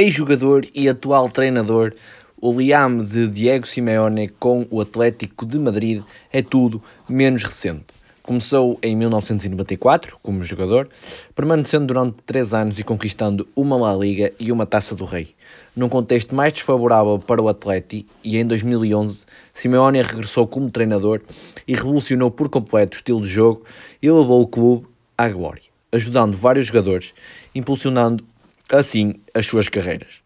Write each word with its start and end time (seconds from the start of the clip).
ex-jogador 0.00 0.66
e 0.74 0.88
atual 0.88 1.28
treinador, 1.28 1.92
o 2.40 2.58
liam 2.58 3.04
de 3.04 3.28
Diego 3.28 3.66
Simeone 3.66 4.28
com 4.28 4.66
o 4.70 4.80
Atlético 4.80 5.44
de 5.44 5.58
Madrid 5.58 6.02
é 6.32 6.40
tudo 6.40 6.82
menos 7.06 7.44
recente. 7.44 7.84
Começou 8.22 8.78
em 8.82 8.96
1994 8.96 10.16
como 10.22 10.42
jogador, 10.42 10.88
permanecendo 11.34 11.86
durante 11.86 12.16
três 12.24 12.54
anos 12.54 12.78
e 12.78 12.84
conquistando 12.84 13.46
uma 13.54 13.76
La 13.76 13.94
Liga 13.94 14.32
e 14.40 14.50
uma 14.50 14.64
Taça 14.64 14.94
do 14.94 15.04
Rei. 15.04 15.34
Num 15.76 15.88
contexto 15.88 16.34
mais 16.34 16.54
desfavorável 16.54 17.18
para 17.18 17.42
o 17.42 17.48
Atleti, 17.48 18.06
e 18.24 18.38
em 18.38 18.46
2011, 18.46 19.18
Simeone 19.52 20.00
regressou 20.00 20.46
como 20.46 20.70
treinador 20.70 21.20
e 21.68 21.74
revolucionou 21.74 22.30
por 22.30 22.48
completo 22.48 22.96
o 22.96 22.98
estilo 22.98 23.20
de 23.20 23.28
jogo 23.28 23.64
e 24.00 24.10
levou 24.10 24.40
o 24.40 24.46
clube 24.46 24.86
à 25.18 25.28
glória, 25.28 25.62
ajudando 25.92 26.36
vários 26.36 26.68
jogadores, 26.68 27.12
impulsionando 27.54 28.24
assim 28.76 29.14
as 29.34 29.46
suas 29.46 29.68
carreiras. 29.68 30.22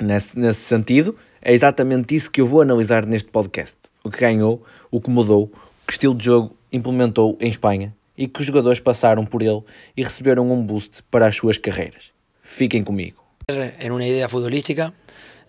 Nesse, 0.00 0.38
nesse 0.38 0.60
sentido, 0.60 1.16
é 1.40 1.52
exatamente 1.52 2.14
isso 2.14 2.30
que 2.30 2.40
eu 2.40 2.46
vou 2.46 2.60
analisar 2.60 3.06
neste 3.06 3.30
podcast. 3.30 3.76
O 4.04 4.10
que 4.10 4.20
ganhou, 4.20 4.62
o 4.90 5.00
que 5.00 5.10
mudou, 5.10 5.50
que 5.86 5.92
estilo 5.92 6.14
de 6.14 6.24
jogo 6.24 6.56
implementou 6.72 7.36
em 7.40 7.48
Espanha 7.48 7.94
e 8.16 8.26
que 8.26 8.40
os 8.40 8.46
jogadores 8.46 8.80
passaram 8.80 9.24
por 9.24 9.42
ele 9.42 9.62
e 9.96 10.02
receberam 10.02 10.50
um 10.50 10.62
boost 10.62 11.02
para 11.10 11.26
as 11.26 11.36
suas 11.36 11.58
carreiras. 11.58 12.12
Fiquem 12.42 12.82
comigo. 12.82 13.22
En 13.48 13.92
una 13.92 14.06
idea 14.06 14.28
futbolística 14.28 14.92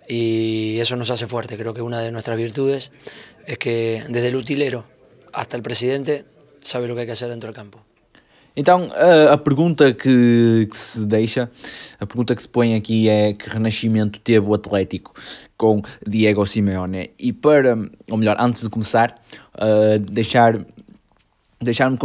y 0.08 0.78
eso 0.80 0.96
nos 0.96 1.10
hace 1.10 1.28
fuerte. 1.28 1.58
Creo 1.58 1.74
que 1.74 1.82
una 1.82 2.00
de 2.02 2.12
nuestras 2.12 2.38
virtudes 2.38 2.92
es 3.46 3.58
que 3.58 4.04
desde 4.08 4.28
el 4.28 4.36
utilero 4.36 4.86
hasta 5.34 5.58
el 5.58 5.64
presidente 5.64 6.26
sabe 6.62 6.88
lo 6.88 6.96
que 6.96 7.02
hay 7.02 7.08
que 7.08 7.14
hacer 7.14 7.30
dentro 7.30 7.48
del 7.48 7.56
campo. 7.56 7.87
Então, 8.58 8.90
a, 8.96 9.34
a 9.34 9.38
pergunta 9.38 9.94
que, 9.94 10.68
que, 10.72 10.78
se 10.78 11.06
deixa, 11.06 11.48
a 12.00 12.08
pergunta 12.08 12.36
que 12.36 12.42
se 12.42 12.50
põe 12.50 12.74
aqui 12.74 13.08
é 13.08 13.32
que 13.32 13.48
renascimento 13.48 14.20
teve 14.20 14.48
o 14.48 14.54
Atlético 14.56 15.14
com 15.56 15.84
Diego 16.06 16.44
Simeone. 16.44 17.12
E 17.20 17.32
para, 17.32 17.78
ou 18.10 18.18
melhor, 18.18 18.36
antes 18.40 18.64
de 18.64 18.70
começar, 18.70 19.22
uh, 19.54 20.00
deixar, 20.00 20.60
deixar-me 21.62 22.00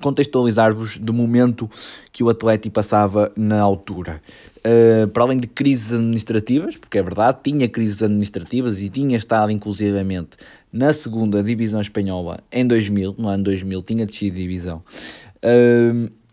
contextualizar-vos 0.00 0.96
do 0.96 1.12
momento 1.12 1.70
que 2.10 2.24
o 2.24 2.28
Atlético 2.28 2.74
passava 2.74 3.30
na 3.36 3.60
altura. 3.60 4.20
Uh, 4.58 5.06
para 5.06 5.22
além 5.22 5.38
de 5.38 5.46
crises 5.46 5.92
administrativas, 5.92 6.76
porque 6.76 6.98
é 6.98 7.02
verdade, 7.02 7.38
tinha 7.44 7.68
crises 7.68 8.02
administrativas 8.02 8.80
e 8.80 8.88
tinha 8.88 9.16
estado 9.16 9.52
inclusivamente 9.52 10.30
na 10.72 10.92
segunda 10.92 11.42
divisão 11.44 11.80
espanhola 11.80 12.40
em 12.50 12.66
2000, 12.66 13.14
no 13.18 13.28
ano 13.28 13.44
2000 13.44 13.82
tinha 13.82 14.06
descido 14.06 14.34
divisão. 14.34 14.82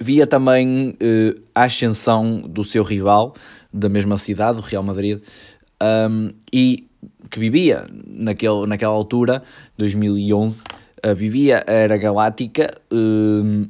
Via 0.01 0.25
também 0.25 0.91
uh, 0.91 1.41
a 1.53 1.63
ascensão 1.63 2.39
do 2.39 2.63
seu 2.63 2.83
rival 2.83 3.35
da 3.71 3.89
mesma 3.89 4.17
cidade, 4.17 4.59
o 4.59 4.61
Real 4.61 4.81
Madrid, 4.81 5.21
um, 6.09 6.31
e 6.53 6.87
que 7.29 7.37
vivia 7.37 7.85
naquele, 8.07 8.65
naquela 8.65 8.93
altura, 8.93 9.43
2011, 9.77 10.63
uh, 11.05 11.13
vivia 11.13 11.65
a 11.67 11.71
Era 11.71 11.97
Galáctica, 11.97 12.77
um 12.89 13.69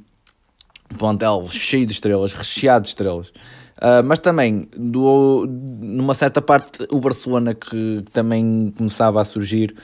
plantel 1.00 1.48
cheio 1.48 1.88
de 1.88 1.94
estrelas, 1.94 2.32
recheado 2.32 2.84
de 2.84 2.90
estrelas. 2.90 3.30
Uh, 3.30 4.04
mas 4.06 4.20
também, 4.20 4.68
do, 4.78 5.48
numa 5.48 6.14
certa 6.14 6.44
parte, 6.44 6.86
o 6.92 7.00
Barcelona 7.00 7.56
que 7.56 8.06
também 8.14 8.72
começava 8.78 9.20
a 9.20 9.24
surgir, 9.24 9.76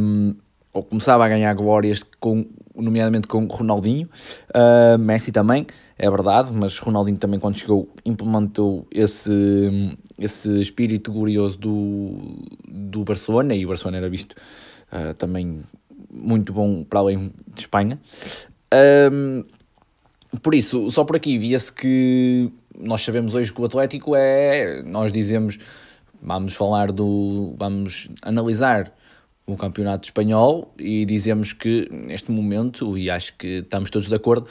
um, 0.00 0.34
ou 0.72 0.82
começava 0.82 1.24
a 1.24 1.28
ganhar 1.28 1.54
glórias 1.54 2.02
com 2.18 2.44
nomeadamente 2.74 3.26
com 3.26 3.44
Ronaldinho, 3.46 4.08
uh, 4.54 4.98
Messi 4.98 5.32
também, 5.32 5.66
é 5.98 6.08
verdade, 6.08 6.50
mas 6.52 6.78
Ronaldinho 6.78 7.18
também 7.18 7.38
quando 7.38 7.56
chegou 7.56 7.88
implementou 8.04 8.86
esse, 8.90 9.30
esse 10.18 10.60
espírito 10.60 11.12
glorioso 11.12 11.58
do, 11.58 12.18
do 12.66 13.04
Barcelona 13.04 13.54
e 13.54 13.64
o 13.64 13.68
Barcelona 13.68 13.98
era 13.98 14.08
visto 14.08 14.32
uh, 14.32 15.14
também 15.14 15.60
muito 16.10 16.52
bom 16.52 16.84
para 16.84 17.00
além 17.00 17.32
de 17.54 17.60
Espanha. 17.60 17.98
Um, 19.12 19.44
por 20.42 20.54
isso, 20.54 20.90
só 20.90 21.04
por 21.04 21.16
aqui 21.16 21.36
via-se 21.38 21.72
que 21.72 22.50
nós 22.78 23.02
sabemos 23.02 23.34
hoje 23.34 23.52
que 23.52 23.60
o 23.60 23.64
Atlético 23.64 24.14
é, 24.14 24.82
nós 24.84 25.10
dizemos, 25.10 25.58
vamos 26.22 26.54
falar 26.54 26.92
do, 26.92 27.54
vamos 27.58 28.08
analisar 28.22 28.92
o 29.54 29.56
campeonato 29.56 30.06
espanhol 30.06 30.72
e 30.78 31.04
dizemos 31.04 31.52
que 31.52 31.88
neste 31.90 32.30
momento, 32.30 32.96
e 32.96 33.10
acho 33.10 33.34
que 33.36 33.58
estamos 33.58 33.90
todos 33.90 34.08
de 34.08 34.14
acordo, 34.14 34.46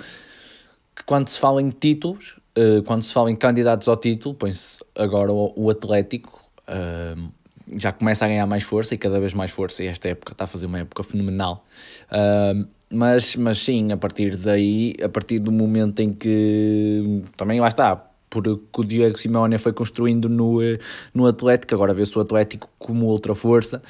que 0.96 1.04
quando 1.04 1.28
se 1.30 1.40
fala 1.40 1.62
em 1.62 1.70
títulos, 1.70 2.38
uh, 2.58 2.84
quando 2.84 3.04
se 3.04 3.14
fala 3.14 3.32
em 3.32 3.36
candidatos 3.36 3.88
ao 3.88 3.98
título, 3.98 4.36
põe-se 4.36 4.80
agora 4.96 5.32
o, 5.32 5.54
o 5.56 5.70
Atlético, 5.70 6.44
uh, 6.68 7.32
já 7.78 7.92
começa 7.92 8.26
a 8.26 8.28
ganhar 8.28 8.48
mais 8.48 8.64
força 8.64 8.96
e 8.96 8.98
cada 8.98 9.20
vez 9.20 9.34
mais 9.34 9.52
força, 9.52 9.84
e 9.84 9.88
esta 9.88 10.10
época 10.10 10.34
está 10.34 10.44
a 10.44 10.48
fazer 10.48 10.66
uma 10.66 10.80
época 10.80 11.04
fenomenal. 11.04 11.64
Uh, 12.12 12.68
mas, 12.92 13.36
mas 13.36 13.60
sim, 13.60 13.92
a 13.92 13.98
partir 13.98 14.36
daí, 14.36 14.96
a 15.04 15.08
partir 15.08 15.40
do 15.40 15.52
momento 15.52 16.00
em 16.02 16.12
que 16.12 17.22
também 17.38 17.60
lá 17.60 17.68
está, 17.68 18.10
porque 18.30 18.60
o 18.78 18.84
Diego 18.84 19.18
Simeone 19.18 19.58
foi 19.58 19.74
construindo 19.74 20.28
no, 20.28 20.60
no 21.14 21.28
Atlético, 21.28 21.74
agora 21.76 21.94
vê-se 21.94 22.18
o 22.18 22.22
Atlético 22.22 22.70
como 22.78 23.06
outra 23.06 23.34
força, 23.34 23.82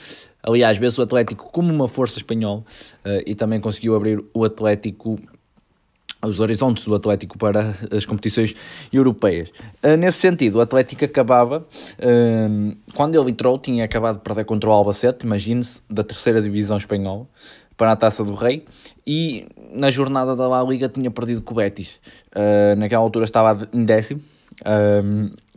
aliás, 0.44 0.78
vê-se 0.78 1.00
o 1.00 1.04
Atlético 1.04 1.50
como 1.52 1.74
uma 1.74 1.88
força 1.88 2.18
espanhola 2.18 2.60
uh, 3.06 3.24
e 3.26 3.36
também 3.36 3.60
conseguiu 3.60 3.96
abrir 3.96 4.24
o 4.34 4.44
Atlético 4.44 5.20
os 6.22 6.40
horizontes 6.40 6.84
do 6.84 6.94
Atlético 6.94 7.38
para 7.38 7.76
as 7.92 8.06
competições 8.06 8.54
europeias. 8.92 9.50
Uh, 9.84 9.96
nesse 9.98 10.20
sentido, 10.20 10.58
o 10.58 10.62
Atlético 10.62 11.06
acabava, 11.06 11.60
uh, 11.60 12.78
quando 12.94 13.20
ele 13.20 13.32
entrou, 13.32 13.58
tinha 13.58 13.86
acabado 13.86 14.18
de 14.18 14.24
perder 14.24 14.46
contra 14.46 14.70
o 14.70 14.74
Albacete, 14.74 15.26
imagine-se, 15.26 15.82
da 15.90 16.04
terceira 16.04 16.42
divisão 16.42 16.78
espanhola, 16.78 17.26
para 17.78 17.94
a 17.94 17.96
Taça 17.96 18.24
do 18.26 18.34
Rei, 18.34 18.66
e 19.08 19.48
na 19.72 19.90
jornada 19.90 20.36
da 20.36 20.48
La 20.48 20.62
Liga 20.62 20.90
tinha 20.90 21.10
perdido 21.10 21.42
com 21.42 21.54
o 21.54 21.58
Betis. 21.58 22.00
Uh, 22.36 22.76
naquela 22.78 23.02
altura 23.02 23.24
estava 23.24 23.70
em 23.72 23.86
décimo, 23.86 24.20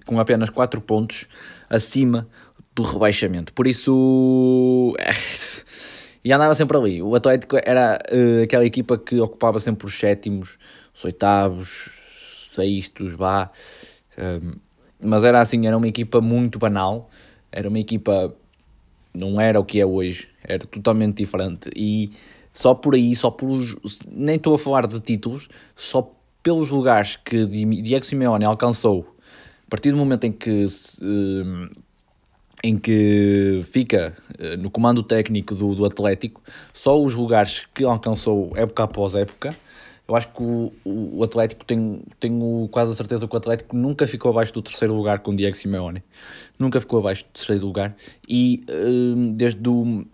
com 0.07 0.21
apenas 0.21 0.49
4 0.49 0.81
pontos 0.81 1.27
acima 1.69 2.29
do 2.75 2.83
rebaixamento. 2.83 3.53
Por 3.53 3.67
isso... 3.67 4.95
e 6.25 6.33
andava 6.33 6.55
sempre 6.55 6.77
ali. 6.77 7.03
O 7.03 7.15
Atlético 7.15 7.57
era 7.63 7.99
uh, 8.11 8.43
aquela 8.43 8.65
equipa 8.65 8.97
que 8.97 9.21
ocupava 9.21 9.59
sempre 9.61 9.87
os 9.87 9.99
sétimos, 9.99 10.59
os 10.95 11.05
oitavos, 11.05 11.91
sextos, 12.55 13.13
vá. 13.13 13.51
Um, 14.19 14.53
mas 15.01 15.25
era 15.25 15.41
assim, 15.41 15.67
era 15.67 15.77
uma 15.77 15.89
equipa 15.89 16.21
muito 16.21 16.59
banal. 16.59 17.11
Era 17.51 17.69
uma 17.69 17.79
equipa. 17.79 18.35
Não 19.13 19.39
era 19.41 19.61
o 19.61 19.65
que 19.65 19.79
é 19.79 19.85
hoje, 19.85 20.29
era 20.43 20.65
totalmente 20.65 21.19
diferente. 21.19 21.71
E 21.77 22.11
só 22.55 22.75
por 22.75 22.95
aí, 22.95 23.15
só 23.15 23.31
por. 23.31 23.61
Nem 24.11 24.37
estou 24.37 24.55
a 24.55 24.59
falar 24.59 24.87
de 24.87 24.99
títulos, 25.01 25.49
só 25.75 26.15
pelos 26.43 26.71
lugares 26.71 27.17
que 27.17 27.45
Diego 27.47 28.05
Simeone 28.05 28.45
alcançou, 28.45 29.15
a 29.67 29.71
partir 29.71 29.91
do 29.91 29.97
momento 29.97 30.25
em 30.25 30.33
que. 30.33 30.65
Uh, 31.03 31.69
em 32.63 32.79
que 32.79 33.61
fica 33.65 34.17
uh, 34.39 34.57
no 34.57 34.71
comando 34.71 35.03
técnico 35.03 35.55
do, 35.55 35.75
do 35.75 35.85
Atlético, 35.85 36.41
só 36.73 37.01
os 37.01 37.15
lugares 37.15 37.67
que 37.75 37.85
alcançou 37.85 38.51
época 38.55 38.85
após 38.85 39.15
época. 39.15 39.55
Eu 40.07 40.17
acho 40.17 40.29
que 40.29 40.43
o, 40.43 40.73
o 40.85 41.25
Atlético, 41.25 41.65
tenho, 41.65 42.03
tenho 42.21 42.69
quase 42.71 42.93
a 42.93 42.95
certeza 42.95 43.27
que 43.27 43.35
o 43.35 43.37
Atlético 43.37 43.77
nunca 43.77 44.07
ficou 44.07 44.31
abaixo 44.31 44.53
do 44.53 44.63
terceiro 44.63 44.95
lugar 44.95 45.21
com 45.21 45.33
o 45.33 45.37
Diego 45.37 45.57
Simeone. 45.57 46.03
Nunca 46.59 46.81
ficou 46.81 46.99
abaixo 46.99 47.25
do 47.25 47.31
terceiro 47.31 47.65
lugar. 47.65 47.97
E 48.29 48.65
uh, 48.69 49.33
desde, 49.33 49.61
do, 49.61 50.07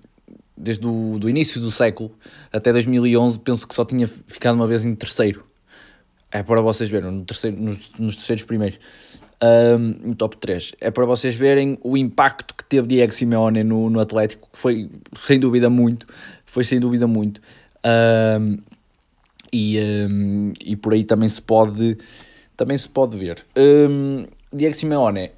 desde 0.56 0.86
o 0.86 1.18
do 1.18 1.28
início 1.28 1.60
do 1.60 1.70
século 1.70 2.12
até 2.52 2.72
2011, 2.72 3.38
penso 3.40 3.66
que 3.66 3.74
só 3.74 3.84
tinha 3.84 4.06
ficado 4.06 4.54
uma 4.54 4.66
vez 4.66 4.84
em 4.84 4.94
terceiro. 4.94 5.44
É 6.30 6.42
para 6.42 6.60
vocês 6.60 6.88
verem, 6.90 7.10
no 7.10 7.24
terceiro, 7.24 7.56
nos, 7.56 7.90
nos 7.98 8.16
terceiros 8.16 8.44
primeiros 8.44 8.78
um, 9.42 10.12
top 10.14 10.36
3. 10.36 10.72
É 10.80 10.90
para 10.90 11.04
vocês 11.04 11.36
verem 11.36 11.78
o 11.82 11.96
impacto 11.96 12.54
que 12.54 12.64
teve 12.64 12.88
Diego 12.88 13.12
Simeone 13.12 13.62
no, 13.62 13.88
no 13.88 14.00
Atlético, 14.00 14.48
que 14.52 14.58
foi 14.58 14.90
sem 15.22 15.38
dúvida 15.38 15.70
muito, 15.70 16.06
foi 16.44 16.64
sem 16.64 16.80
dúvida 16.80 17.06
muito. 17.06 17.40
Um, 18.40 18.58
e, 19.52 19.78
um, 19.80 20.52
e 20.62 20.76
por 20.76 20.92
aí 20.92 21.04
também 21.04 21.28
se 21.28 21.40
pode, 21.40 21.96
também 22.56 22.76
se 22.76 22.88
pode 22.88 23.16
ver. 23.16 23.44
Diego 24.52 24.74
Simeone, 24.74 25.30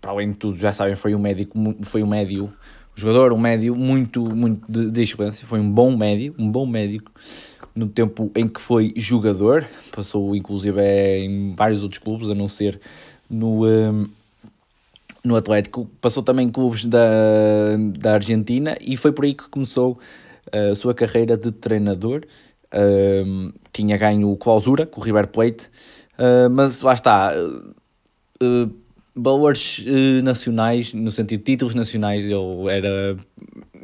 para 0.00 0.10
além 0.10 0.30
de 0.30 0.36
tudo, 0.36 0.56
já 0.56 0.72
sabem, 0.72 0.94
foi 0.94 1.14
um 1.14 1.18
médico, 1.18 1.58
foi 1.82 2.02
um 2.02 2.06
médio, 2.06 2.44
um 2.44 3.00
jogador, 3.00 3.32
um 3.32 3.38
médio 3.38 3.74
muito, 3.74 4.22
muito 4.34 4.70
de, 4.70 4.90
de 4.90 5.02
excelência, 5.02 5.46
foi 5.46 5.60
um 5.60 5.70
bom 5.70 5.96
médio, 5.96 6.34
um 6.38 6.50
bom 6.50 6.66
médico 6.66 7.10
no 7.78 7.88
tempo 7.88 8.30
em 8.34 8.48
que 8.48 8.60
foi 8.60 8.92
jogador, 8.96 9.64
passou 9.94 10.34
inclusive 10.34 10.80
em 10.82 11.52
vários 11.52 11.80
outros 11.80 12.02
clubes, 12.02 12.28
a 12.28 12.34
não 12.34 12.48
ser 12.48 12.80
no, 13.30 13.64
um, 13.64 14.08
no 15.24 15.36
Atlético, 15.36 15.88
passou 16.00 16.22
também 16.24 16.48
em 16.48 16.50
clubes 16.50 16.84
da, 16.84 16.98
da 17.96 18.14
Argentina 18.14 18.76
e 18.80 18.96
foi 18.96 19.12
por 19.12 19.24
aí 19.24 19.32
que 19.32 19.48
começou 19.48 19.96
a 20.50 20.74
sua 20.74 20.92
carreira 20.92 21.36
de 21.36 21.52
treinador. 21.52 22.22
Um, 22.74 23.52
tinha 23.72 23.96
ganho 23.96 24.36
clausura 24.36 24.84
com 24.84 25.00
o 25.00 25.04
River 25.04 25.28
Plate, 25.28 25.68
uh, 26.18 26.50
mas 26.50 26.82
lá 26.82 26.94
está. 26.94 27.32
Uh, 28.42 28.74
valores 29.18 29.78
uh, 29.80 30.22
nacionais, 30.22 30.94
no 30.94 31.10
sentido 31.10 31.40
de 31.40 31.44
títulos 31.44 31.74
nacionais, 31.74 32.24
ele 32.24 32.68
era, 32.70 33.16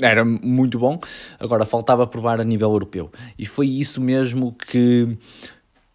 era 0.01 0.25
muito 0.25 0.79
bom. 0.79 0.99
Agora 1.39 1.65
faltava 1.65 2.07
provar 2.07 2.41
a 2.41 2.45
nível 2.45 2.71
europeu. 2.71 3.11
E 3.39 3.45
foi 3.45 3.69
isso 3.69 4.01
mesmo 4.01 4.53
que, 4.53 5.17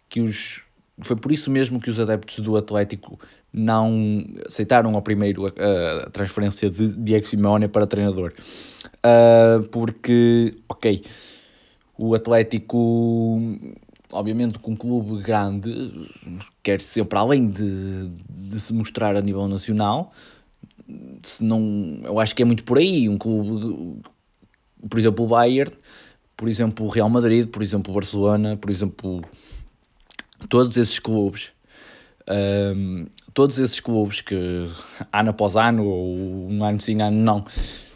que 0.08 0.20
os. 0.20 0.62
Foi 1.02 1.16
por 1.16 1.32
isso 1.32 1.50
mesmo 1.50 1.80
que 1.80 1.88
os 1.88 1.98
adeptos 1.98 2.40
do 2.40 2.56
Atlético 2.56 3.18
não 3.52 4.22
aceitaram 4.46 4.94
ao 4.94 5.00
primeiro 5.00 5.46
a, 5.46 6.06
a 6.06 6.10
transferência 6.10 6.68
de 6.68 6.88
Diego 6.88 7.26
Simeone 7.26 7.68
para 7.68 7.86
treinador. 7.86 8.32
Uh, 8.96 9.66
porque, 9.68 10.52
ok, 10.68 11.02
o 11.96 12.14
Atlético 12.14 13.40
obviamente 14.12 14.58
com 14.58 14.72
um 14.72 14.76
clube 14.76 15.22
grande 15.22 16.08
quer 16.62 16.80
sempre 16.80 17.18
além 17.18 17.48
de, 17.48 18.08
de 18.28 18.60
se 18.60 18.72
mostrar 18.72 19.16
a 19.16 19.20
nível 19.20 19.46
nacional 19.48 20.12
se 21.22 21.44
não 21.44 22.00
eu 22.04 22.18
acho 22.18 22.34
que 22.34 22.42
é 22.42 22.44
muito 22.44 22.64
por 22.64 22.78
aí. 22.78 23.08
Um 23.08 23.18
clube 23.18 24.02
por 24.88 24.98
exemplo 24.98 25.24
o 25.24 25.28
Bayern 25.28 25.72
por 26.36 26.48
exemplo 26.48 26.86
o 26.86 26.88
Real 26.88 27.08
Madrid 27.08 27.46
por 27.46 27.62
exemplo 27.62 27.92
o 27.92 27.94
Barcelona 27.94 28.56
por 28.56 28.70
exemplo 28.70 29.22
todos 30.48 30.76
esses 30.76 30.98
clubes 30.98 31.52
um, 32.76 33.06
todos 33.34 33.58
esses 33.58 33.80
clubes 33.80 34.20
que 34.20 34.68
ano 35.12 35.30
após 35.30 35.56
ano 35.56 35.84
ou 35.84 36.48
um 36.48 36.64
ano 36.64 36.80
sim 36.80 37.00
ano 37.02 37.16
não 37.16 37.44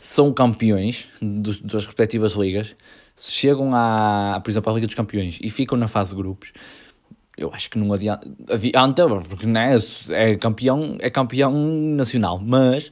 são 0.02 0.31
campeões 0.32 1.06
dos, 1.20 1.60
das 1.60 1.87
respectivas 1.87 2.32
ligas 2.34 2.76
se 3.16 3.32
chegam 3.32 3.72
à, 3.75 4.40
por 4.43 4.50
exemplo, 4.50 4.70
à 4.70 4.75
Liga 4.75 4.87
dos 4.87 4.94
Campeões 4.94 5.38
e 5.40 5.50
ficam 5.50 5.78
na 5.78 5.87
fase 5.87 6.11
de 6.11 6.16
grupos, 6.16 6.52
eu 7.37 7.52
acho 7.52 7.70
que 7.70 7.78
não 7.78 7.93
adianta, 7.93 8.28
adianta 8.49 9.06
porque 9.28 9.46
né, 9.46 9.76
é, 10.11 10.37
campeão, 10.37 10.96
é 11.00 11.11
campeão 11.11 11.52
nacional, 11.52 12.38
mas 12.38 12.88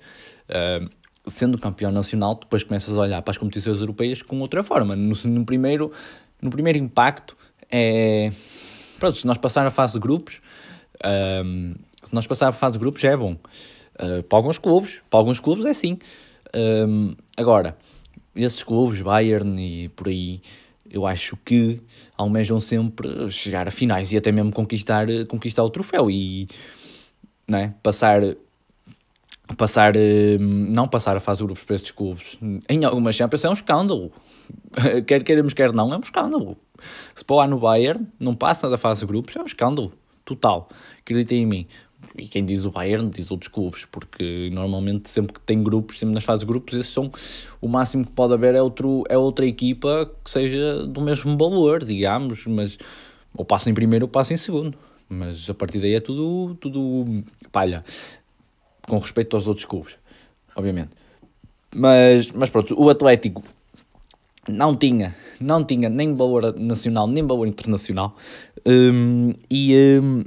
uh, 0.49 0.89
sendo 1.27 1.59
campeão 1.59 1.93
nacional, 1.93 2.35
depois 2.35 2.65
começas 2.65 2.97
a 2.97 3.01
olhar 3.01 3.23
para 3.23 3.31
as 3.31 3.39
competições 3.39 3.81
europeias 3.81 4.21
com 4.23 4.41
outra 4.41 4.63
forma. 4.63 4.97
No, 4.97 5.15
no 5.25 5.45
primeiro, 5.45 5.93
no 6.41 6.51
primeiro 6.51 6.79
impacto 6.79 7.37
é. 7.71 8.31
Pronto, 8.99 9.17
se 9.17 9.27
nós 9.27 9.39
passar 9.39 9.67
a 9.67 9.71
fase 9.71 9.95
de 9.95 10.01
grupos, 10.01 10.41
uh, 10.99 11.79
se 12.05 12.15
nós 12.15 12.27
passar 12.27 12.49
a 12.49 12.53
fase 12.53 12.75
de 12.75 12.81
grupos 12.81 13.01
já 13.01 13.11
é 13.11 13.17
bom. 13.17 13.33
Uh, 13.33 14.23
para 14.25 14.39
alguns 14.39 14.59
clubes, 14.59 15.03
para 15.11 15.19
alguns 15.19 15.41
clubes 15.41 15.65
é 15.67 15.73
sim. 15.73 15.99
agora, 17.37 17.77
esses 18.34 18.62
clubes, 18.62 19.00
Bayern 19.00 19.61
e 19.61 19.88
por 19.90 20.08
aí, 20.08 20.40
eu 20.90 21.06
acho 21.06 21.37
que 21.44 21.81
almejam 22.17 22.61
sempre 22.61 23.31
chegar 23.31 23.67
a 23.69 23.70
finais 23.70 24.12
e 24.12 24.17
até 24.17 24.32
mesmo 24.32 24.52
conquistar, 24.52 25.06
conquistar 25.29 25.62
o 25.64 25.70
troféu 25.70 26.11
e 26.11 26.49
né, 27.49 27.75
passar 27.82 28.23
passar 29.56 29.93
não 30.38 30.88
passar 30.88 31.17
a 31.17 31.20
fase 31.20 31.43
grupos 31.43 31.64
para 31.64 31.76
estes 31.76 31.90
clubes 31.90 32.38
em 32.69 32.84
algumas 32.84 33.14
Champions 33.14 33.44
é 33.44 33.50
um 33.50 33.52
escândalo. 33.52 34.11
Quer 35.06 35.23
queremos 35.23 35.52
quer 35.52 35.73
não 35.73 35.93
é 35.93 35.96
um 35.96 36.00
escândalo. 36.00 36.56
Se 37.14 37.25
para 37.25 37.37
lá 37.37 37.46
no 37.46 37.58
Bayern 37.58 38.06
não 38.19 38.34
passa 38.34 38.69
da 38.69 38.79
fase 38.79 39.05
grupos 39.05 39.37
é 39.37 39.40
um 39.40 39.46
escândalo 39.46 39.93
total. 40.25 40.69
Acreditem 41.00 41.43
em 41.43 41.46
mim 41.46 41.67
e 42.17 42.27
quem 42.27 42.45
diz 42.45 42.65
o 42.65 42.71
Bayern 42.71 43.11
diz 43.11 43.31
outros 43.31 43.49
clubes, 43.49 43.85
porque 43.85 44.51
normalmente 44.53 45.09
sempre 45.09 45.33
que 45.33 45.41
tem 45.41 45.63
grupos, 45.63 45.99
sempre 45.99 46.15
nas 46.15 46.25
fases 46.25 46.41
de 46.41 46.47
grupos, 46.47 46.75
esses 46.75 46.93
são 46.93 47.11
o 47.61 47.69
máximo 47.69 48.05
que 48.05 48.13
pode 48.13 48.35
haver 48.35 48.55
é, 48.55 48.63
outro, 48.63 49.05
é 49.09 49.17
outra 49.17 49.47
equipa 49.47 50.11
que 50.25 50.31
seja 50.31 50.87
do 50.87 51.01
mesmo 51.01 51.37
valor, 51.37 51.85
digamos, 51.85 52.47
mas 52.47 52.77
ou 53.35 53.45
passa 53.45 53.71
em 53.71 53.75
primeiro 53.75 54.05
ou 54.05 54.09
passa 54.09 54.35
em 54.35 54.37
segundo. 54.37 54.77
Mas 55.09 55.49
a 55.49 55.55
partir 55.55 55.79
daí 55.79 55.95
é 55.95 56.01
tudo, 56.01 56.55
tudo 56.57 57.23
palha, 57.51 57.85
com 58.89 58.99
respeito 58.99 59.37
aos 59.37 59.47
outros 59.47 59.67
clubes, 59.67 59.97
obviamente. 60.57 60.91
Mas, 61.75 62.31
mas 62.33 62.51
pronto, 62.51 62.75
o 62.79 62.91
Atlético 62.91 63.43
não 64.49 64.77
tinha, 64.77 65.15
não 65.41 65.65
tinha 65.65 65.89
nem 65.89 66.15
valor 66.15 66.55
nacional, 66.59 67.07
nem 67.07 67.27
valor 67.27 67.47
internacional. 67.47 68.17
Um, 68.67 69.35
e 69.51 69.75
um, 70.03 70.25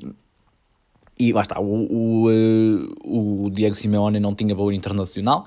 e 1.18 1.32
lá 1.32 1.42
está, 1.42 1.60
o, 1.60 1.88
o, 1.90 2.32
eh, 2.32 2.94
o 3.04 3.50
Diego 3.50 3.76
Simeone 3.76 4.20
não 4.20 4.36
tinha 4.36 4.54
valor 4.54 4.74
internacional 4.74 5.46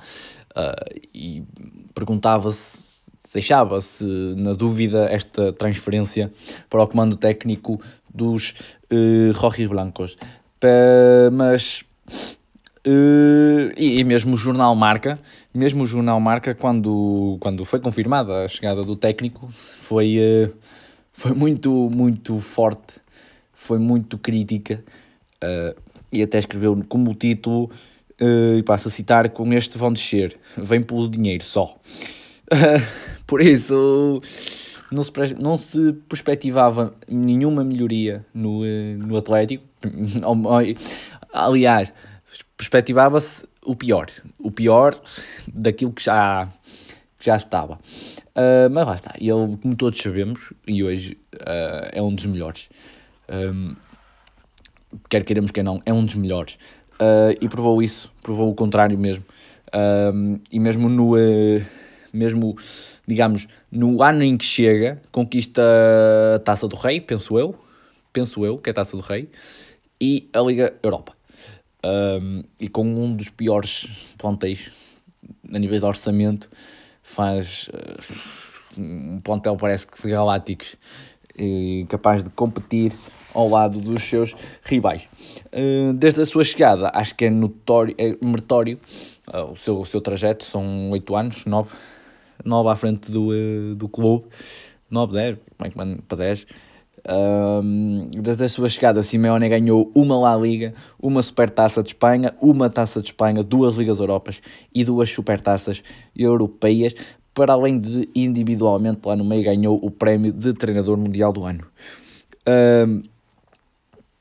uh, 0.56 0.99
e 1.15 1.43
perguntava-se, 1.94 3.11
deixava-se 3.32 4.05
na 4.37 4.55
dúvida 4.55 5.09
esta 5.11 5.53
transferência 5.53 6.32
para 6.70 6.82
o 6.82 6.88
comando 6.88 7.17
técnico 7.17 7.81
dos 8.12 8.55
uh, 8.91 9.69
Blancos. 9.69 10.17
mas 11.32 11.85
Uh, 12.87 13.69
e, 13.76 13.99
e, 13.99 14.05
mesmo 14.05 14.35
o 14.35 14.38
jornal 14.38 14.75
Marca, 14.75 15.19
mesmo 15.53 15.82
o 15.82 15.87
jornal 15.87 16.19
Marca, 16.20 16.55
quando, 16.55 17.37
quando 17.38 17.62
foi 17.62 17.81
confirmada 17.81 18.44
a 18.44 18.49
chegada 18.49 18.82
do 18.82 18.97
técnico, 18.97 19.47
foi, 19.50 20.17
uh, 20.17 20.56
foi 21.12 21.35
muito, 21.35 21.70
muito 21.91 22.41
forte, 22.41 22.94
foi 23.53 23.79
muito 23.79 24.17
crítica 24.17 24.82
Uh, 25.43 25.79
e 26.11 26.23
até 26.23 26.38
escreveu 26.38 26.82
como 26.88 27.14
título, 27.14 27.70
uh, 28.20 28.58
e 28.58 28.62
passo 28.62 28.88
a 28.88 28.90
citar, 28.90 29.29
com 29.31 29.52
este 29.52 29.76
vão 29.79 29.93
descer, 29.93 30.37
vem 30.56 30.82
pelo 30.82 31.08
dinheiro 31.08 31.44
só. 31.44 31.76
Uh, 32.50 32.82
por 33.26 33.40
isso, 33.40 34.20
não 34.90 35.02
se, 35.02 35.12
não 35.38 35.56
se 35.56 35.93
perspectivava 36.08 36.94
nenhuma 37.06 37.62
melhoria 37.62 38.25
no, 38.35 38.64
no 38.96 39.17
Atlético. 39.17 39.64
Aliás, 41.32 41.93
perspectivava-se 42.56 43.46
o 43.64 43.76
pior, 43.76 44.06
o 44.38 44.50
pior 44.50 44.99
daquilo 45.52 45.93
que 45.93 46.02
já, 46.02 46.49
que 47.19 47.26
já 47.26 47.37
estava. 47.37 47.75
Uh, 47.75 48.70
mas 48.70 48.87
lá 48.87 48.94
está, 48.94 49.14
ele, 49.19 49.56
como 49.61 49.76
todos 49.76 50.00
sabemos, 50.00 50.52
e 50.67 50.82
hoje 50.82 51.19
uh, 51.34 51.88
é 51.93 52.00
um 52.00 52.14
dos 52.14 52.25
melhores. 52.25 52.69
Um, 53.29 53.75
quer 55.09 55.25
queiramos, 55.25 55.51
quer 55.51 55.63
não, 55.63 55.81
é 55.85 55.93
um 55.93 56.05
dos 56.05 56.15
melhores. 56.15 56.59
Uh, 56.95 57.37
e 57.41 57.49
provou 57.49 57.83
isso, 57.83 58.13
provou 58.23 58.51
o 58.51 58.55
contrário 58.55 58.99
mesmo. 58.99 59.25
Uh, 59.69 60.41
e 60.51 60.59
mesmo 60.59 60.89
no, 60.89 61.15
uh, 61.15 61.65
mesmo, 62.13 62.57
digamos, 63.07 63.47
no 63.71 64.03
ano 64.03 64.23
em 64.25 64.37
que 64.37 64.45
chega, 64.45 65.01
conquista 65.13 65.63
a 66.35 66.39
Taça 66.41 66.67
do 66.67 66.77
Rei, 66.77 67.01
penso 67.01 67.39
eu, 67.39 67.55
penso 68.13 68.45
eu, 68.45 68.57
que 68.57 68.71
é 68.71 68.73
a 68.73 68.75
Taça 68.75 68.97
do 68.97 69.03
Rei, 69.03 69.29
e 70.01 70.29
a 70.33 70.41
Liga 70.41 70.75
Europa. 70.83 71.13
e 72.59 72.69
com 72.69 72.85
um 72.85 73.15
dos 73.15 73.31
piores 73.31 74.15
plantéis 74.17 74.71
a 75.53 75.59
nível 75.59 75.79
de 75.79 75.85
orçamento, 75.85 76.49
faz 77.03 77.69
um 78.77 79.21
plantel 79.21 79.57
parece 79.57 79.87
que 79.87 80.09
galácticos, 80.09 80.77
capaz 81.89 82.23
de 82.23 82.31
competir 82.31 82.93
ao 83.35 83.49
lado 83.49 83.81
dos 83.81 84.03
seus 84.03 84.35
rivais. 84.63 85.03
Eh, 85.53 85.93
desde 85.94 86.23
a 86.23 86.27
sua 86.27 86.44
chegada, 86.44 86.91
acho 86.94 87.15
que 87.15 87.27
é 87.27 87.31
notório, 87.31 87.94
é 87.99 88.17
meritório 88.25 88.79
eh, 89.32 89.43
o 89.43 89.56
seu, 89.56 89.81
o 89.81 89.87
seu 89.87 90.01
trajeto, 90.01 90.44
são 90.44 90.91
8 90.91 91.17
anos, 91.17 91.47
9, 91.47 91.70
9 92.44 92.69
à 92.69 92.77
frente 92.77 93.11
do, 93.11 93.32
eh, 93.32 93.75
do 93.75 93.89
clube, 93.89 94.27
9, 94.91 95.13
10, 95.13 95.39
como 95.56 95.87
é 95.87 95.97
que 95.97 96.03
para 96.03 96.19
10. 96.19 96.47
desde 98.23 98.44
a 98.44 98.49
sua 98.49 98.69
chegada, 98.69 99.03
Simeone 99.03 99.49
ganhou 99.49 99.91
uma 99.94 100.19
La 100.19 100.37
Liga, 100.37 100.75
uma 101.01 101.23
Supertaça 101.23 101.82
de 101.82 101.91
Espanha, 101.91 102.35
uma 102.41 102.69
Taça 102.69 103.01
de 103.01 103.08
Espanha, 103.08 103.43
duas 103.43 103.77
Ligas 103.77 103.99
Europas 103.99 104.41
e 104.75 104.85
duas 104.85 105.11
Supertaças 105.11 105.82
Europeias, 106.17 106.94
para 107.32 107.53
além 107.53 107.79
de 107.79 108.08
individualmente 108.17 109.01
lá 109.05 109.15
no 109.15 109.25
meio 109.25 109.44
ganhou 109.44 109.79
o 109.81 109.91
prémio 109.91 110.32
de 110.32 110.53
treinador 110.53 110.97
mundial 110.97 111.32
do 111.32 111.44
ano. 111.44 111.65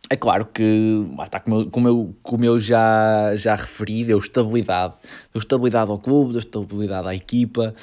É 0.09 0.15
claro 0.15 0.45
que, 0.45 1.05
está, 1.23 1.39
como, 1.39 1.61
eu, 1.61 1.69
como, 1.69 1.87
eu, 1.87 2.15
como 2.23 2.45
eu 2.45 2.59
já, 2.59 3.35
já 3.35 3.55
referi, 3.55 4.05
deu 4.05 4.17
estabilidade. 4.17 4.93
Deu 5.33 5.39
estabilidade 5.39 5.91
ao 5.91 5.99
clube, 5.99 6.31
deu 6.31 6.39
estabilidade 6.39 7.07
à 7.07 7.13
equipa 7.13 7.75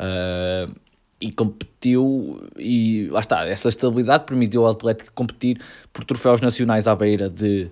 uh, 0.00 0.74
e 1.20 1.30
competiu. 1.32 2.40
E 2.56 3.08
lá 3.10 3.20
está, 3.20 3.46
essa 3.46 3.68
estabilidade 3.68 4.24
permitiu 4.24 4.64
ao 4.64 4.72
Atlético 4.72 5.12
competir 5.14 5.60
por 5.92 6.04
troféus 6.04 6.40
nacionais 6.40 6.86
à 6.86 6.96
beira 6.96 7.28
de, 7.28 7.64